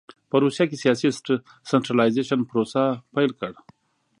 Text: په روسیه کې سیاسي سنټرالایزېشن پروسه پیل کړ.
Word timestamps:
په 0.29 0.35
روسیه 0.43 0.65
کې 0.69 0.81
سیاسي 0.83 1.07
سنټرالایزېشن 1.69 2.39
پروسه 2.49 2.83
پیل 3.13 3.31
کړ. 3.39 3.53